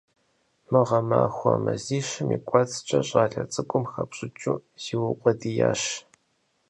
Мы 0.71 0.81
гъэмахуэ 0.87 1.53
мазищым 1.63 2.27
и 2.35 2.37
кӀуэцӀкӀэ 2.47 2.99
щӀалэ 3.07 3.43
цӀыкӀум 3.51 3.83
хэпщӀыкӀыу 3.91 4.63
зиукъуэдиящ. 4.83 5.81